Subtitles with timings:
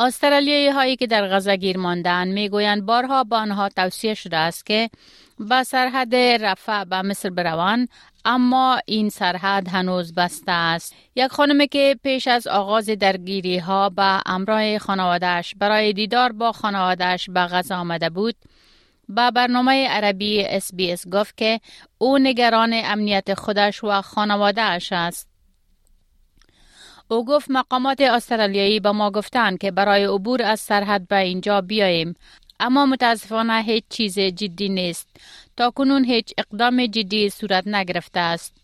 [0.00, 4.90] استرالیایی هایی که در غزه گیر ماندن می‌گویند بارها با آنها توصیه شده است که
[5.38, 7.88] به سرحد رفح به مصر بروند
[8.24, 10.94] اما این سرحد هنوز بسته است.
[11.16, 17.30] یک خانمی که پیش از آغاز درگیری ها به همرای خانوادهش برای دیدار با خانوادهش
[17.30, 18.34] به غزه آمده بود
[19.08, 21.60] با برنامه عربی SBS گفت که
[21.98, 25.37] او نگران امنیت خودش و خانوادهش است.
[27.10, 32.14] او گفت مقامات استرالیایی به ما گفتند که برای عبور از سرحد به اینجا بیاییم.
[32.60, 35.08] اما متاسفانه هیچ چیز جدی نیست.
[35.56, 38.54] تا کنون هیچ اقدام جدی صورت نگرفته است.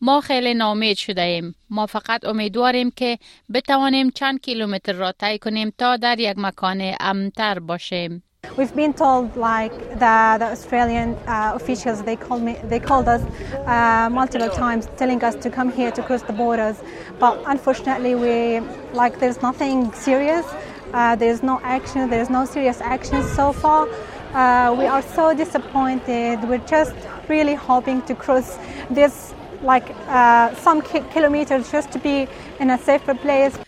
[0.00, 3.18] ما خیلی ناامید شده ایم ما فقط امیدواریم که
[3.52, 8.22] بتوانیم چند کیلومتر را طی کنیم تا در یک مکان امنتر باشیم.
[8.56, 13.22] We've been told, like the, the Australian uh, officials, they called me, they called us
[13.66, 16.76] uh, multiple times, telling us to come here to cross the borders.
[17.18, 18.60] But unfortunately, we
[18.92, 20.46] like there's nothing serious.
[20.92, 22.08] Uh, there's no action.
[22.10, 23.88] There's no serious action so far.
[24.32, 26.42] Uh, we are so disappointed.
[26.48, 26.94] We're just
[27.28, 28.58] really hoping to cross
[28.90, 32.28] this like uh, some ki kilometers just to be
[32.60, 33.58] in a safer place.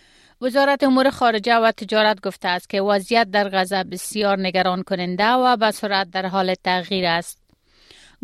[0.41, 5.57] وزارت امور خارجه و تجارت گفته است که وضعیت در غزه بسیار نگران کننده و
[5.57, 7.41] به سرعت در حال تغییر است.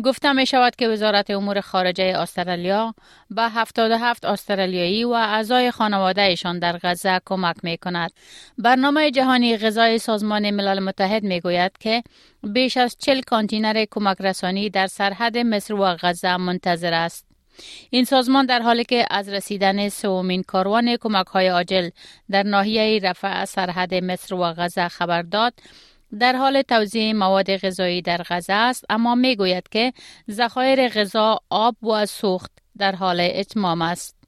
[0.04, 2.94] گفته می شود که وزارت امور خارجه استرالیا
[3.30, 8.10] به 77 استرالیایی و اعضای خانوادهشان در غزه کمک می کند.
[8.58, 12.02] برنامه جهانی غذای سازمان ملل متحد می گوید که
[12.42, 17.27] بیش از 40 کانتینر کمک رسانی در سرحد مصر و غزه منتظر است.
[17.90, 21.90] این سازمان در حالی که از رسیدن سومین کاروان کمک های عاجل
[22.30, 25.54] در ناحیه رفع سرحد مصر و غزه خبر داد
[26.18, 29.92] در حال توزیع مواد غذایی در غزه است اما می گوید که
[30.30, 34.18] ذخایر غذا آب و سوخت در حال اتمام است.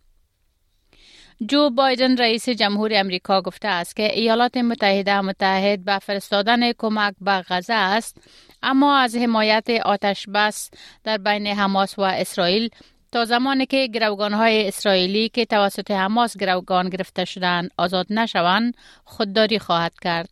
[1.46, 7.44] جو بایدن رئیس جمهور امریکا گفته است که ایالات متحده متحد به فرستادن کمک به
[7.48, 8.16] غزه است
[8.62, 10.70] اما از حمایت آتش بس
[11.04, 12.68] در بین حماس و اسرائیل
[13.12, 19.58] تا زمانی که گروگان های اسرائیلی که توسط حماس گروگان گرفته شدند آزاد نشوند خودداری
[19.58, 20.28] خواهد کرد.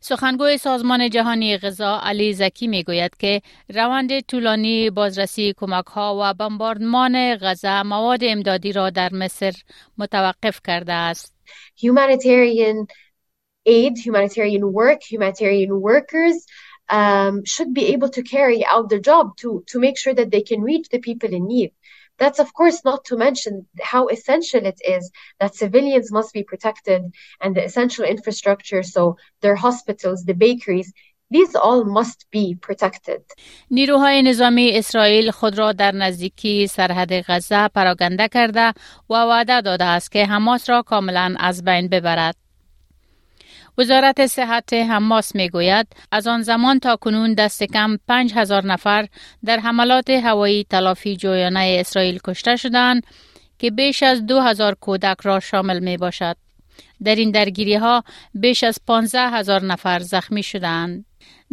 [0.00, 3.42] سخنگوی سازمان جهانی غذا علی زکی می گوید که
[3.74, 9.52] روند طولانی بازرسی کمک ها و بمباردمان غذا مواد امدادی را در مصر
[9.98, 11.36] متوقف کرده است.
[11.76, 12.86] Humanitarian
[13.66, 16.36] aid, humanitarian work, humanitarian workers
[16.88, 20.42] um, should be able to carry out their job to, to make sure that they
[20.42, 21.72] can reach the people in need.
[22.21, 25.03] That's of course not to mention how essential it is
[25.39, 27.01] that civilians must be protected
[27.41, 30.93] and the essential infrastructure, so their hospitals, the bakeries,
[31.31, 33.21] these all must be protected.
[33.71, 38.73] نیروهای نظامی اسرائیل خود را در نزدیکی سرحد غزه پراگنده کرده
[39.09, 42.35] و وعده داده است که حماس را کاملا از بین ببرد.
[43.78, 49.06] وزارت صحت حماس می گوید از آن زمان تا کنون دست کم 5000 نفر
[49.44, 53.06] در حملات هوایی تلافی جویانه اسرائیل کشته شدند
[53.58, 56.36] که بیش از 2000 کودک را شامل می باشد.
[57.04, 58.04] در این درگیری ها
[58.34, 61.04] بیش از 15 هزار نفر زخمی شدند.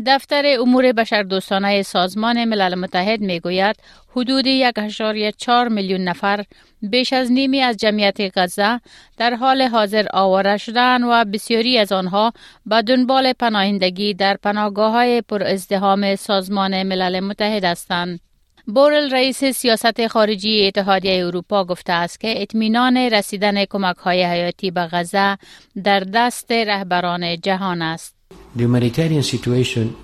[0.06, 3.76] دفتر امور بشردوستانه سازمان ملل متحد می گوید
[4.16, 6.44] حدود 1.4 میلیون نفر
[6.82, 8.80] بیش از نیمی از جمعیت غزه
[9.18, 12.34] در حال حاضر آواره شدن و بسیاری از آنها
[12.66, 18.20] به دنبال پناهندگی در پناهگاه های پر ازدهام سازمان ملل متحد هستند.
[18.68, 24.82] بورل رئیس سیاست خارجی اتحادیه اروپا گفته است که اطمینان رسیدن کمک های حیاتی به
[24.82, 25.38] غزه
[25.84, 28.23] در دست رهبران جهان است.
[28.56, 29.96] The humanitarian situation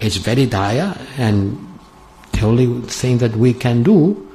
[0.00, 1.56] is very dire and
[2.32, 4.28] the only thing that we can do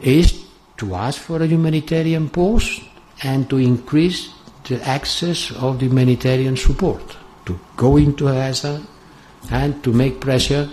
[0.00, 0.44] is
[0.76, 2.80] to ask for a humanitarian pause
[3.22, 4.30] and to increase
[4.68, 7.16] the access of the humanitarian support
[7.46, 8.82] to go into Gaza
[9.50, 10.68] and to make pressure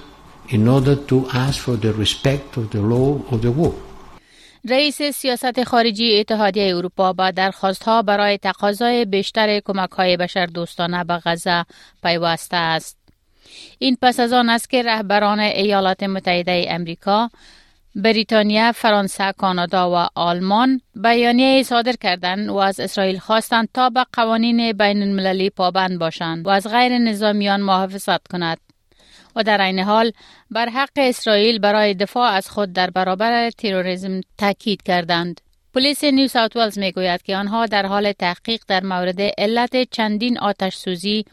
[0.50, 3.74] in order to ask for the respect of the law of the war.
[4.70, 11.04] رئیس سیاست خارجی اتحادیه اروپا با درخواست ها برای تقاضای بیشتر کمک های بشر دوستانه
[11.04, 11.66] به غزه
[12.04, 12.98] پیوسته است.
[13.80, 17.30] این پس از آن است که رهبران ایالات متحده امریکا،
[17.96, 24.72] بریتانیا، فرانسه، کانادا و آلمان بیانیه صادر کردند و از اسرائیل خواستند تا به قوانین
[24.72, 28.71] بین المللی پابند باشند و از غیر نظامیان محافظت کند.
[29.36, 30.12] و در این حال
[30.52, 35.42] بر حق اسرائیل برای دفاع از خود در برابر تروریسم تاکید کردند.
[35.74, 40.40] پلیس نیو ساوت ولز می گوید که آنها در حال تحقیق در مورد علت چندین
[40.40, 41.26] آتش سوزی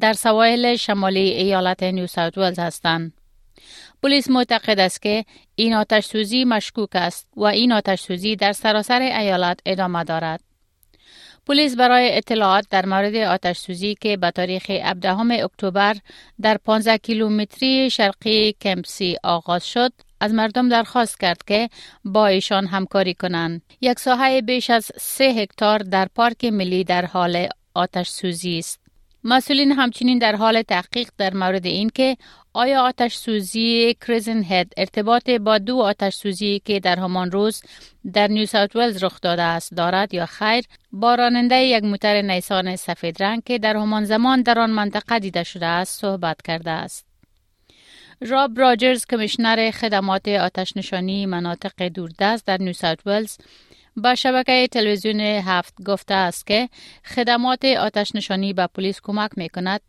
[0.00, 3.12] در سواحل شمالی ایالت نیو ساوت ولز هستند.
[4.02, 9.00] پلیس معتقد است که این آتش سوزی مشکوک است و این آتش سوزی در سراسر
[9.00, 10.49] ایالت ادامه دارد.
[11.46, 15.96] پلیس برای اطلاعات در مورد آتش سوزی که به تاریخ 17 اکتبر
[16.40, 21.68] در 15 کیلومتری شرقی کمپسی آغاز شد از مردم درخواست کرد که
[22.04, 23.62] با ایشان همکاری کنند.
[23.80, 28.79] یک ساحه بیش از سه هکتار در پارک ملی در حال آتش سوزی است.
[29.24, 32.16] مسئولین همچنین در حال تحقیق در مورد این که
[32.52, 37.62] آیا آتش سوزی کریزن هد ارتباط با دو آتش سوزی که در همان روز
[38.12, 42.76] در نیو ساوت ولز رخ داده است دارد یا خیر؟ با راننده یک موتر نیسان
[42.76, 47.06] سفید رنگ که در همان زمان در آن منطقه دیده شده است صحبت کرده است.
[48.20, 53.36] راب راجرز کمیشنر خدمات آتش نشانی مناطق دوردست در نیو ساوت ولز
[53.97, 56.69] با شبکه تلویزیون هفت گفته است که
[57.05, 59.81] خدمات آتش نشانی به پلیس کمک می کند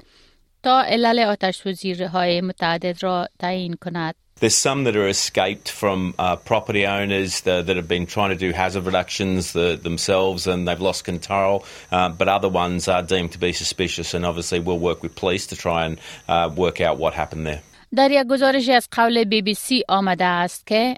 [0.63, 4.15] تا علل آتش سوزی های متعدد را تعیین کند.
[4.41, 8.37] There's some that are escaped from uh, property owners that, that, have been trying to
[8.37, 13.33] do hazard reductions the, themselves and they've lost control, uh, but other ones are deemed
[13.33, 15.99] to be suspicious and obviously we'll work with police to try and
[16.29, 17.63] uh, work out what happened there.
[17.97, 20.95] در یک گزارشی از قول بی بی سی آمده است که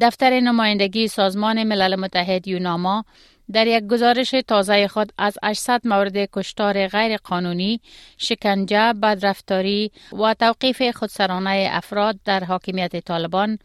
[0.00, 3.04] دفتر نمایندگی سازمان ملل متحد یوناما
[3.52, 7.80] در یک گزارش تازه خود از 800 مورد کشتار غیر قانونی،
[8.18, 13.58] شکنجه، بدرفتاری و توقیف خودسرانه افراد در حاکمیت طالبان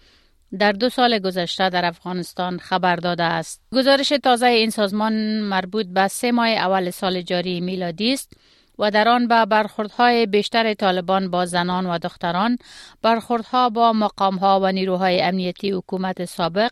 [0.60, 3.62] در دو سال گذشته در افغانستان خبر داده است.
[3.74, 8.34] گزارش تازه این سازمان مربوط به سه ماه اول سال جاری میلادی است
[8.80, 12.58] و در آن به برخوردهای بیشتر طالبان با زنان و دختران،
[13.02, 16.70] برخوردها با مقامها و نیروهای امنیتی حکومت سابق،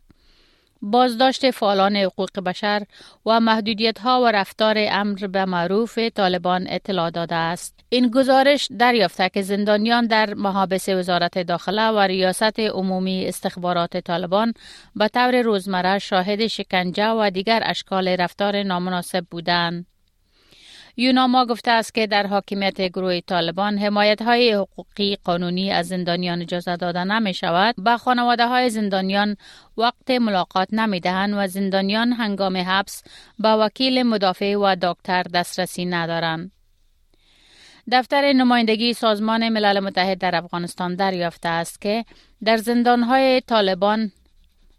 [0.82, 2.84] بازداشت فعالان حقوق بشر
[3.26, 7.80] و محدودیت ها و رفتار امر به معروف طالبان اطلاع داده است.
[7.90, 14.54] این گزارش دریافته که زندانیان در محابس وزارت داخله و ریاست عمومی استخبارات طالبان
[14.96, 19.97] به طور روزمره شاهد شکنجه و دیگر اشکال رفتار نامناسب بودند.
[21.00, 26.76] یوناما گفته است که در حاکمیت گروه طالبان حمایت های حقوقی قانونی از زندانیان اجازه
[26.76, 29.38] داده نمی شود به خانواده های زندانیان
[29.78, 33.04] وقت ملاقات نمی دهند و زندانیان هنگام حبس
[33.40, 36.52] به وکیل مدافع و دکتر دسترسی ندارند.
[37.92, 42.06] دفتر نمایندگی سازمان ملل متحد در افغانستان دریافته است که
[42.44, 44.12] در زندانهای طالبان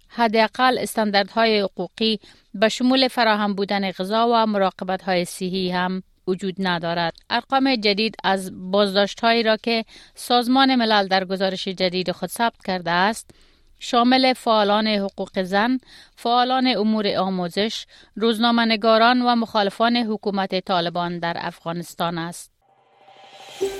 [0.08, 2.20] حداقل استانداردهای حقوقی
[2.54, 7.14] به شمول فراهم بودن غذا و مراقبت های صحی هم وجود ندارد.
[7.30, 9.84] ارقام جدید از بازداشت هایی را که
[10.14, 13.30] سازمان ملل در گزارش جدید خود ثبت کرده است
[13.78, 15.78] شامل فعالان حقوق زن،
[16.16, 17.86] فعالان امور آموزش،
[18.16, 22.50] روزنامه‌نگاران و مخالفان حکومت طالبان در افغانستان است.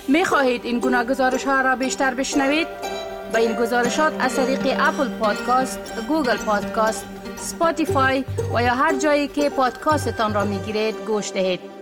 [0.09, 2.69] می خواهید این گونه گزارش ها را بیشتر بشنوید؟
[3.33, 5.79] با این گزارشات از طریق Apple Podcast،
[6.09, 7.07] Google Podcast،
[7.37, 8.25] Spotify
[8.55, 11.78] و یا هر جایی که پادکاستتان را می گیرید گوش دهید.